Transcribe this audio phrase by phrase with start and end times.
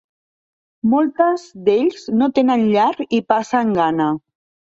[0.93, 4.09] Moltes d'ells no tenen llar i passen gana.